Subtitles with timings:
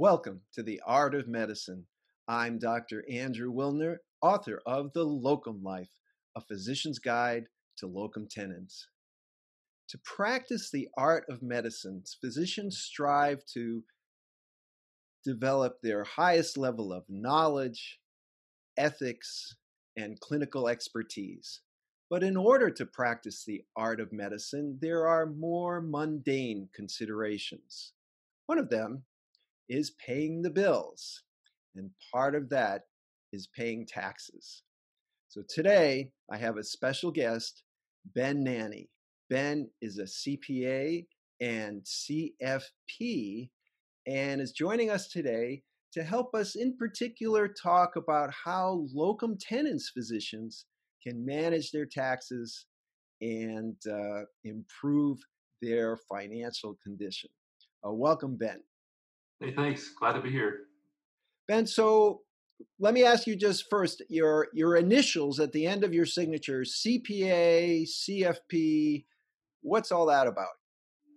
[0.00, 1.84] Welcome to the Art of Medicine.
[2.28, 3.04] I'm Dr.
[3.10, 5.90] Andrew Wilner, author of The Locum Life,
[6.36, 7.46] a physician's guide
[7.78, 8.86] to locum tenens.
[9.88, 13.82] To practice the art of medicine, physicians strive to
[15.24, 17.98] develop their highest level of knowledge,
[18.76, 19.56] ethics,
[19.96, 21.62] and clinical expertise.
[22.08, 27.94] But in order to practice the art of medicine, there are more mundane considerations.
[28.46, 29.02] One of them
[29.68, 31.22] is paying the bills,
[31.76, 32.82] and part of that
[33.32, 34.62] is paying taxes.
[35.28, 37.62] So today I have a special guest,
[38.14, 38.88] Ben Nanney.
[39.28, 41.06] Ben is a CPA
[41.40, 43.50] and CFP
[44.06, 49.90] and is joining us today to help us, in particular, talk about how locum tenens
[49.94, 50.66] physicians
[51.06, 52.66] can manage their taxes
[53.20, 55.18] and uh, improve
[55.60, 57.30] their financial condition.
[57.86, 58.60] Uh, welcome, Ben.
[59.40, 59.90] Hey, thanks.
[59.98, 60.60] Glad to be here.
[61.46, 62.22] Ben, so
[62.80, 66.62] let me ask you just first your your initials at the end of your signature
[66.62, 69.04] CPA, CFP.
[69.62, 70.48] What's all that about?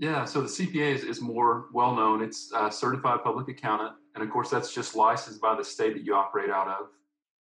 [0.00, 2.22] Yeah, so the CPA is, is more well known.
[2.22, 6.04] It's a certified public accountant, and of course, that's just licensed by the state that
[6.04, 6.86] you operate out of.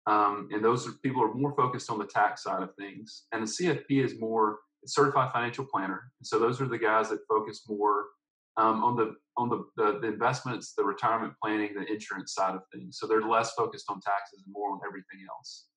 [0.08, 3.23] Um, and those are, people are more focused on the tax side of things.
[3.34, 6.12] And the CFP is more certified financial planner.
[6.20, 8.06] And so those are the guys that focus more
[8.58, 12.61] um, on the on the, the, the investments, the retirement planning, the insurance side of
[12.73, 12.97] things.
[12.99, 15.67] So they're less focused on taxes and more on everything else.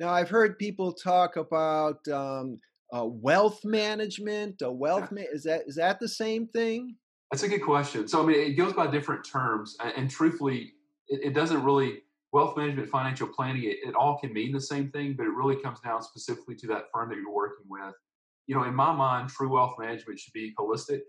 [0.00, 2.58] Now I've heard people talk about um,
[2.92, 4.62] uh, wealth management.
[4.62, 5.22] Uh, wealth yeah.
[5.22, 6.96] ma- is that is that the same thing?
[7.30, 8.08] That's a good question.
[8.08, 10.72] So I mean, it goes by different terms, and, and truthfully,
[11.08, 13.64] it, it, doesn't really wealth management, financial planning.
[13.64, 16.66] It, it all can mean the same thing, but it really comes down specifically to
[16.68, 17.94] that firm that you're working with.
[18.46, 21.00] You know, in my mind, true wealth management should be holistic.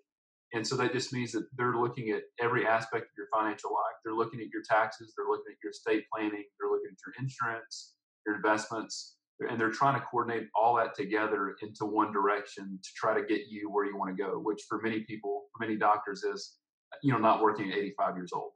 [0.54, 3.96] And so that just means that they're looking at every aspect of your financial life.
[4.06, 7.16] They're looking at your taxes, they're looking at your estate planning, they're looking at your
[7.20, 7.94] insurance,
[8.26, 13.20] your investments, and they're trying to coordinate all that together into one direction to try
[13.20, 16.24] to get you where you want to go, which for many people, for many doctors
[16.24, 16.58] is,
[17.02, 18.52] you know, not working at 85 years old.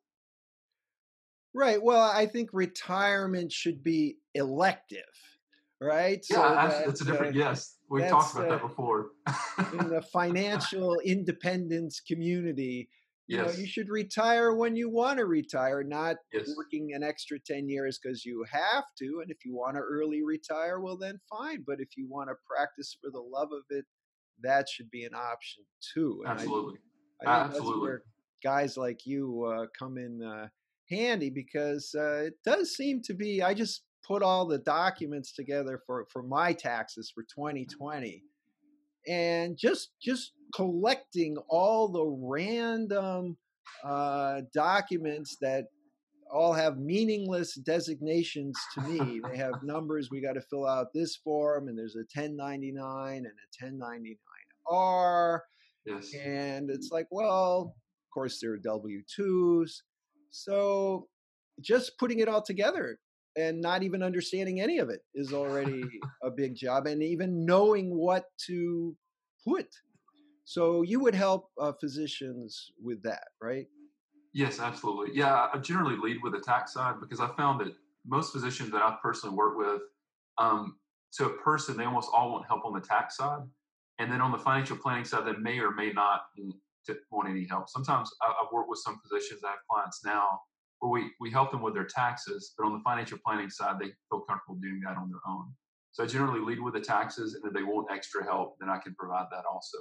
[1.53, 1.81] Right.
[1.81, 5.01] Well, I think retirement should be elective,
[5.81, 6.25] right?
[6.29, 7.75] Yeah, so that, that's a different, uh, yes.
[7.89, 9.07] We've talked about uh, that before.
[9.73, 12.89] in the financial independence community,
[13.27, 13.53] you yes.
[13.53, 16.49] know, you should retire when you want to retire, not yes.
[16.55, 19.19] working an extra 10 years because you have to.
[19.21, 21.63] And if you want to early retire, well, then fine.
[21.67, 23.85] But if you want to practice for the love of it,
[24.43, 25.63] that should be an option
[25.93, 26.21] too.
[26.23, 26.79] And Absolutely.
[27.25, 27.97] I, I Absolutely.
[28.43, 30.47] guys like you uh, come in uh,
[30.89, 35.81] handy because uh, it does seem to be, I just put all the documents together
[35.85, 38.23] for, for my taxes for 2020
[39.07, 43.37] and just just collecting all the random
[43.83, 45.65] uh, documents that
[46.31, 49.21] all have meaningless designations to me.
[49.31, 50.09] they have numbers.
[50.11, 55.39] We got to fill out this form, and there's a 1099 and a 1099R.
[55.85, 56.13] Yes.
[56.13, 59.71] And it's like, well, of course, there are W 2s.
[60.31, 61.07] So
[61.61, 62.99] just putting it all together
[63.37, 65.83] and not even understanding any of it is already
[66.23, 68.95] a big job and even knowing what to
[69.47, 69.67] put.
[70.43, 73.67] So you would help uh, physicians with that right?
[74.33, 75.15] Yes absolutely.
[75.15, 77.73] Yeah i generally lead with the tax side because i found that
[78.05, 79.81] most physicians that i've personally worked with
[80.37, 80.77] um,
[81.13, 83.41] to a person they almost all want help on the tax side
[83.99, 86.21] and then on the financial planning side they may or may not
[87.11, 87.69] want any help.
[87.69, 90.39] Sometimes i've worked with some physicians i have clients now
[90.79, 93.91] where we, we help them with their taxes, but on the financial planning side, they
[94.09, 95.51] feel comfortable doing that on their own.
[95.91, 98.77] So I generally lead with the taxes, and if they want extra help, then I
[98.77, 99.77] can provide that also.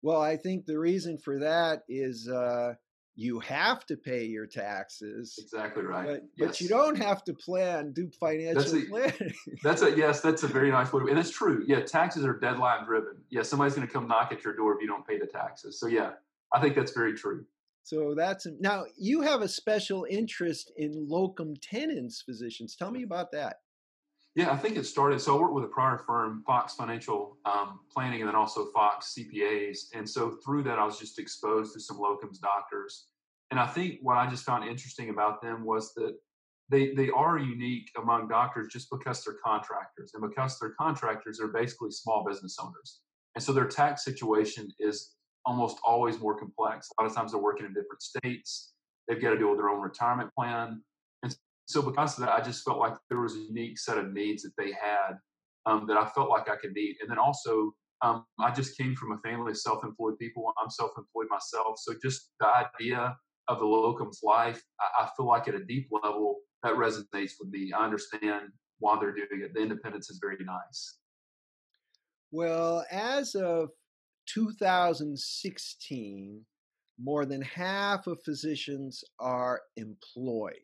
[0.00, 2.74] Well, I think the reason for that is uh,
[3.14, 5.38] you have to pay your taxes.
[5.38, 6.06] Exactly right.
[6.06, 6.48] But, yes.
[6.48, 9.34] but you don't have to plan, do financial that's a, planning.
[9.62, 10.20] that's a yes.
[10.20, 11.62] That's a very nice way, and it's true.
[11.66, 13.18] Yeah, taxes are deadline driven.
[13.30, 15.78] Yeah, somebody's going to come knock at your door if you don't pay the taxes.
[15.78, 16.12] So yeah,
[16.54, 17.44] I think that's very true.
[17.84, 22.76] So that's now you have a special interest in locum tenens physicians.
[22.76, 23.56] Tell me about that.
[24.34, 25.20] Yeah, I think it started.
[25.20, 29.14] So I worked with a prior firm, Fox Financial um, Planning, and then also Fox
[29.18, 29.88] CPAs.
[29.94, 33.08] And so through that, I was just exposed to some locums doctors.
[33.50, 36.16] And I think what I just found interesting about them was that
[36.70, 41.48] they they are unique among doctors just because they're contractors, and because they're contractors, they're
[41.48, 43.00] basically small business owners.
[43.34, 45.14] And so their tax situation is
[45.44, 46.88] almost always more complex.
[46.98, 48.72] A lot of times they're working in different states.
[49.08, 50.82] They've got to deal with their own retirement plan.
[51.22, 51.36] And
[51.66, 54.42] so because of that, I just felt like there was a unique set of needs
[54.42, 55.18] that they had
[55.66, 56.96] um, that I felt like I could meet.
[57.00, 57.72] And then also,
[58.02, 60.52] um, I just came from a family of self-employed people.
[60.62, 61.78] I'm self-employed myself.
[61.78, 63.16] So just the idea
[63.48, 67.50] of the locum's life, I, I feel like at a deep level that resonates with
[67.50, 67.72] me.
[67.72, 68.46] I understand
[68.78, 69.54] why they're doing it.
[69.54, 70.98] The independence is very nice.
[72.30, 73.70] Well, as of
[74.26, 76.44] 2016,
[77.02, 80.54] more than half of physicians are employed.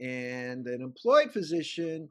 [0.00, 2.08] And an employed physician,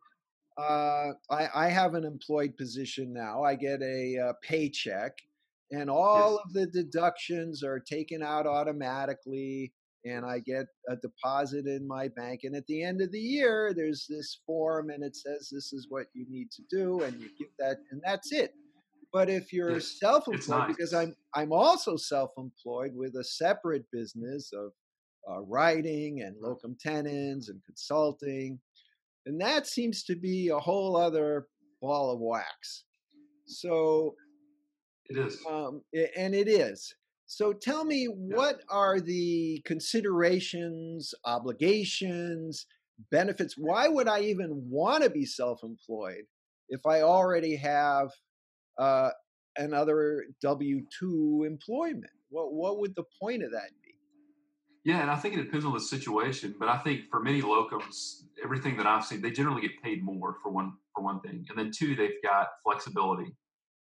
[0.58, 3.44] uh, I, I, have an employed position now.
[3.44, 5.14] I get a, uh, paycheck,
[5.72, 6.42] and all yes.
[6.46, 9.72] of the deductions are taken out automatically
[10.06, 12.42] and I get a deposit in my bank.
[12.44, 15.88] And at the end of the year, there's this form and it says this is
[15.90, 18.54] what you need to do, and you give that, and that's it.
[19.18, 24.74] But if you're self-employed, because I'm I'm also self-employed with a separate business of
[25.28, 28.60] uh, writing and locum tenens and consulting,
[29.26, 31.48] and that seems to be a whole other
[31.82, 32.84] ball of wax.
[33.48, 34.14] So
[35.08, 35.82] it is, um,
[36.16, 36.94] and it is.
[37.26, 42.68] So tell me, what are the considerations, obligations,
[43.10, 43.56] benefits?
[43.58, 46.26] Why would I even want to be self employed
[46.70, 48.12] if I already have
[48.78, 49.10] uh,
[49.58, 52.12] another W 2 employment?
[52.30, 53.88] What, what would the point of that be?
[54.88, 58.22] Yeah, and I think it depends on the situation, but I think for many locums,
[58.42, 61.58] everything that I've seen, they generally get paid more for one for one thing, and
[61.58, 63.36] then two, they've got flexibility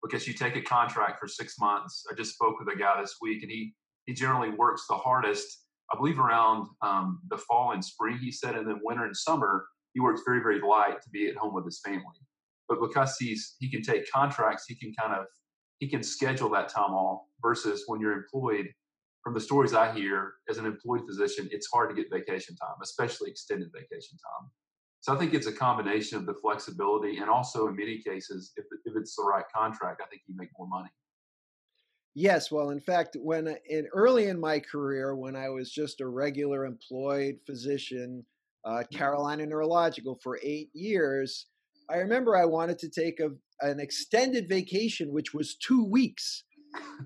[0.00, 2.04] because you take a contract for six months.
[2.08, 3.74] I just spoke with a guy this week, and he
[4.06, 5.64] he generally works the hardest.
[5.92, 9.66] I believe around um, the fall and spring, he said, and then winter and summer,
[9.94, 12.04] he works very very light to be at home with his family.
[12.72, 15.26] But because he's he can take contracts, he can kind of
[15.78, 17.22] he can schedule that time off.
[17.42, 18.68] Versus when you're employed,
[19.22, 22.76] from the stories I hear as an employed physician, it's hard to get vacation time,
[22.82, 24.50] especially extended vacation time.
[25.00, 28.64] So I think it's a combination of the flexibility and also in many cases, if,
[28.84, 30.90] if it's the right contract, I think you make more money.
[32.14, 36.06] Yes, well, in fact, when in early in my career, when I was just a
[36.06, 38.24] regular employed physician,
[38.64, 38.96] uh, mm-hmm.
[38.96, 41.46] Carolina Neurological for eight years,
[41.90, 43.30] I remember I wanted to take a,
[43.60, 46.44] an extended vacation, which was two weeks,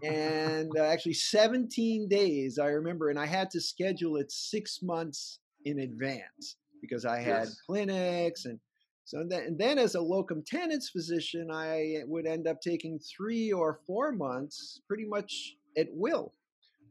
[0.02, 2.58] and uh, actually 17 days.
[2.58, 7.44] I remember, and I had to schedule it six months in advance because I had
[7.44, 7.60] yes.
[7.66, 8.60] clinics and
[9.06, 13.52] so then, and then as a locum tenens physician, I would end up taking three
[13.52, 16.32] or four months pretty much at will,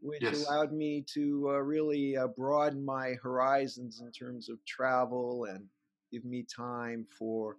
[0.02, 0.46] which yes.
[0.46, 5.66] allowed me to uh, really uh, broaden my horizons in terms of travel and
[6.10, 7.58] give me time for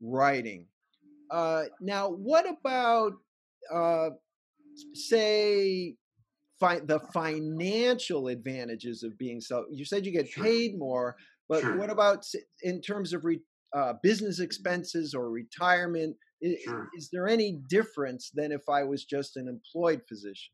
[0.00, 0.66] writing.
[1.30, 3.12] Uh, now, what about,
[3.72, 4.10] uh,
[4.94, 5.96] say,
[6.60, 9.66] fi- the financial advantages of being self?
[9.70, 10.44] You said you get sure.
[10.44, 11.16] paid more
[11.48, 11.76] but sure.
[11.76, 12.24] what about
[12.62, 13.40] in terms of re,
[13.74, 16.16] uh, business expenses or retirement?
[16.40, 16.88] Is, sure.
[16.96, 20.52] is there any difference than if I was just an employed physician?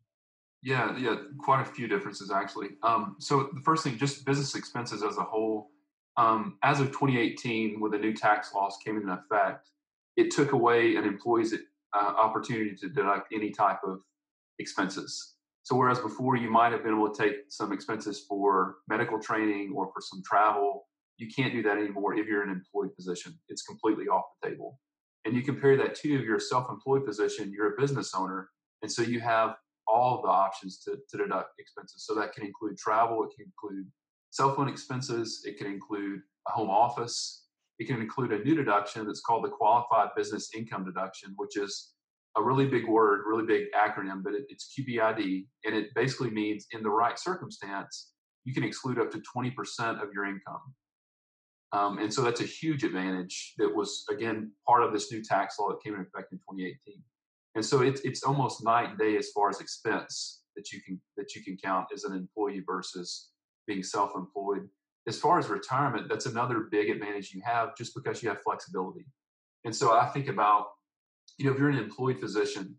[0.63, 2.71] Yeah, yeah, quite a few differences actually.
[2.83, 5.71] Um, so the first thing, just business expenses as a whole.
[6.17, 9.69] Um, as of 2018, when the new tax laws came into effect,
[10.17, 14.01] it took away an employee's uh, opportunity to deduct any type of
[14.59, 15.35] expenses.
[15.63, 19.73] So whereas before you might have been able to take some expenses for medical training
[19.75, 20.87] or for some travel,
[21.19, 23.39] you can't do that anymore if you're in an employed position.
[23.49, 24.81] It's completely off the table.
[25.25, 28.51] And you compare that to if you're a self-employed position, you're a business owner,
[28.83, 29.55] and so you have
[29.87, 32.05] all the options to, to deduct expenses.
[32.05, 33.87] So that can include travel, it can include
[34.33, 37.45] cell phone expenses, it can include a home office,
[37.79, 41.93] it can include a new deduction that's called the qualified business income deduction, which is
[42.39, 46.67] a really big word, really big acronym, but it, it's QBID, and it basically means
[46.73, 48.13] in the right circumstance,
[48.45, 50.75] you can exclude up to 20% of your income.
[51.73, 55.59] Um, and so that's a huge advantage that was, again, part of this new tax
[55.59, 57.03] law that came into effect in 2018.
[57.55, 61.01] And so it's, it's almost night and day as far as expense that you can
[61.17, 63.31] that you can count as an employee versus
[63.67, 64.69] being self-employed.
[65.07, 69.07] As far as retirement, that's another big advantage you have just because you have flexibility.
[69.65, 70.67] And so I think about
[71.39, 72.77] you know, if you're an employed physician,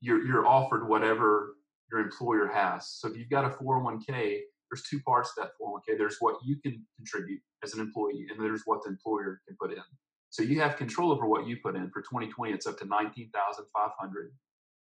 [0.00, 1.56] you're you're offered whatever
[1.90, 2.88] your employer has.
[2.88, 4.40] So if you've got a 401k,
[4.70, 5.98] there's two parts to that 401k.
[5.98, 9.72] There's what you can contribute as an employee, and there's what the employer can put
[9.72, 9.82] in.
[10.30, 11.90] So you have control over what you put in.
[11.90, 14.32] For 2020, it's up to 19,500.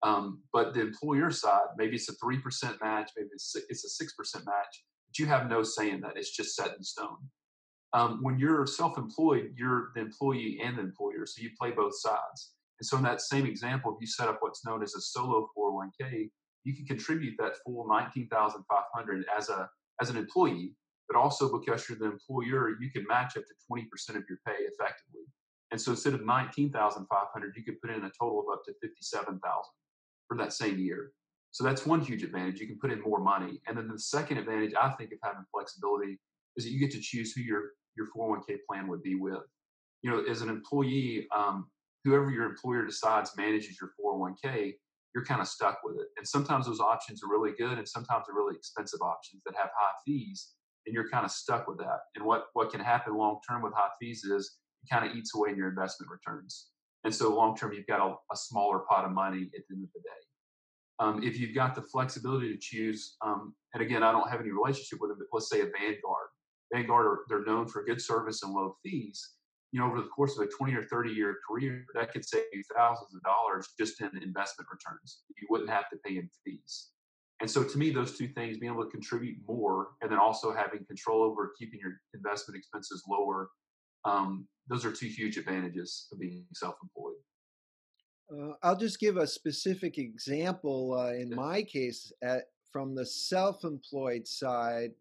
[0.04, 4.14] Um, but the employer side, maybe it's a three percent match, maybe it's a six
[4.14, 6.16] percent match, but you have no say in that.
[6.16, 7.18] It's just set in stone.
[7.94, 12.54] Um, when you're self-employed, you're the employee and the employer, so you play both sides.
[12.80, 15.50] And so in that same example, if you set up what's known as a solo
[15.58, 16.30] 401k,
[16.64, 19.70] you can contribute that full 19,500 as a
[20.02, 20.74] as an employee,
[21.10, 23.84] but also because you're the employer, you can match up to 20%
[24.16, 25.26] of your pay effectively.
[25.72, 29.40] And so instead of 19,500, you could put in a total of up to 57,000
[30.28, 31.12] for that same year.
[31.52, 32.60] So that's one huge advantage.
[32.60, 33.62] You can put in more money.
[33.68, 36.18] And then the second advantage I think of having flexibility
[36.56, 39.44] is that you get to choose who your your 401k plan would be with.
[40.02, 41.70] You know, as an employee, um,
[42.06, 44.76] whoever your employer decides manages your 401k,
[45.14, 46.08] you're kind of stuck with it.
[46.18, 49.70] And sometimes those options are really good, and sometimes they're really expensive options that have
[49.76, 50.52] high fees,
[50.86, 52.00] and you're kind of stuck with that.
[52.16, 55.36] And what what can happen long term with high fees is it kind of eats
[55.36, 56.68] away in your investment returns.
[57.04, 59.84] And so long term, you've got a, a, smaller pot of money at the end
[59.84, 60.22] of the day.
[61.02, 64.52] Um, if you've got the flexibility to choose, um, and again, I don't have any
[64.52, 66.28] relationship with them, but let's say a Vanguard.
[66.72, 69.32] Vanguard, are, they're known for good service and low fees.
[69.72, 72.44] You know, over the course of a 20 or 30 year career, that could save
[72.54, 75.24] you thousands of dollars just in investment returns.
[75.30, 76.90] You wouldn't have to pay in fees.
[77.40, 80.54] And so, to me, those two things, being able to contribute more and then also
[80.54, 83.50] having control over keeping your investment expenses lower,
[84.06, 87.16] um, those are two huge advantages of being self-employed.
[88.32, 94.28] Uh, I'll just give a specific example uh, in my case at, from the self-employed
[94.28, 94.92] side.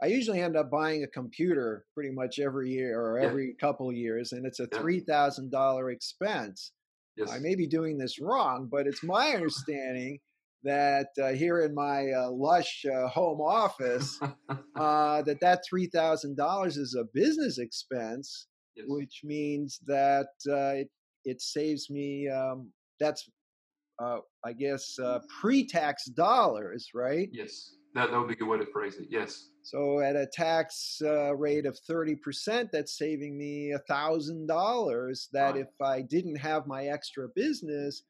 [0.00, 3.66] I usually end up buying a computer pretty much every year or every yeah.
[3.66, 6.70] couple years, and it's a three thousand dollar expense.
[7.16, 7.32] Yes.
[7.32, 10.20] I may be doing this wrong, but it's my understanding
[10.62, 14.20] that uh, here in my uh, lush uh, home office,
[14.76, 18.86] uh, that that three thousand dollars is a business expense, yes.
[18.88, 20.90] which means that uh, it,
[21.24, 22.28] it saves me.
[22.28, 22.70] Um,
[23.00, 23.28] that's
[24.02, 24.96] uh, I guess
[25.40, 27.28] pre-tax dollars, right?
[27.32, 29.08] Yes, that that would be a good way to phrase it.
[29.10, 29.48] Yes.
[29.62, 31.00] So at a tax
[31.36, 35.28] rate of thirty percent, that's saving me a thousand dollars.
[35.32, 35.62] That right.
[35.62, 38.02] if I didn't have my extra business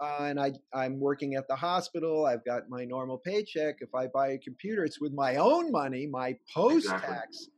[0.00, 2.26] uh, and I, I'm working at the hospital.
[2.26, 3.76] I've got my normal paycheck.
[3.80, 7.48] If I buy a computer, it's with my own money, my post tax exactly.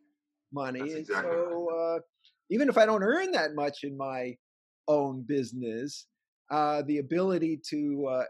[0.52, 0.92] money.
[0.92, 1.98] Exactly so uh,
[2.50, 4.36] even if I don't earn that much in my
[4.88, 6.06] own business,
[6.50, 8.24] uh, the ability to uh,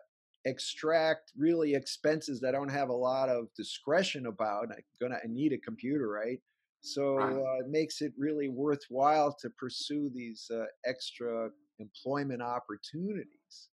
[0.44, 4.68] extract really expenses that I don't have a lot of discretion about.
[4.70, 6.38] I'm gonna I need a computer, right?
[6.80, 7.32] So right.
[7.32, 11.48] Uh, it makes it really worthwhile to pursue these uh, extra
[11.78, 13.70] employment opportunities.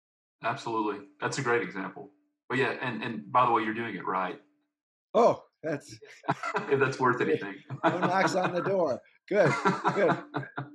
[0.43, 1.05] Absolutely.
[1.21, 2.11] That's a great example.
[2.49, 4.39] But yeah, and, and by the way, you're doing it right.
[5.13, 5.97] Oh, that's
[6.71, 7.55] if that's worth anything.
[7.83, 8.99] no knocks on the door.
[9.27, 9.53] Good,
[9.95, 10.17] good.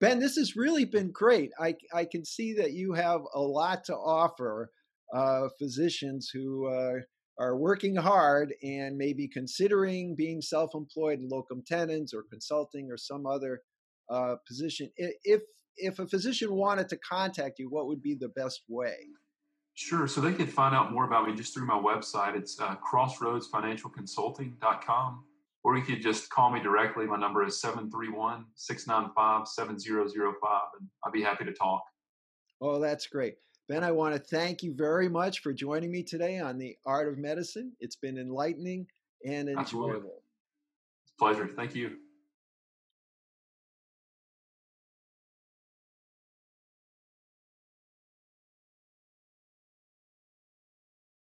[0.00, 1.50] Ben, this has really been great.
[1.58, 4.70] I, I can see that you have a lot to offer
[5.12, 7.00] uh, physicians who uh,
[7.38, 13.26] are working hard and maybe considering being self employed locum tenens or consulting or some
[13.26, 13.60] other
[14.10, 14.90] uh, position.
[14.96, 15.42] If
[15.76, 18.96] if a physician wanted to contact you, what would be the best way?
[19.74, 20.06] Sure.
[20.08, 22.36] So they can find out more about me just through my website.
[22.36, 25.24] It's uh, crossroadsfinancialconsulting.com.
[25.64, 27.06] Or you could just call me directly.
[27.06, 31.82] My number is 731 695 7005, and I'd be happy to talk.
[32.60, 33.36] Oh, that's great.
[33.68, 37.08] Ben, I want to thank you very much for joining me today on the art
[37.08, 37.72] of medicine.
[37.80, 38.86] It's been enlightening
[39.26, 39.60] and enjoyable.
[39.60, 40.10] Absolutely.
[41.18, 41.50] Pleasure.
[41.54, 41.96] Thank you.